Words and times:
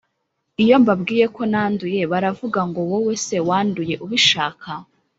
Iyo 0.63 0.75
mbabwiye 0.83 1.25
ko 1.35 1.41
nanduye 1.51 2.01
baravuga 2.11 2.59
ngo 2.69 2.81
wowe 2.91 3.13
se 3.25 3.37
wanduye 3.47 3.95
ubishaka 4.05 4.69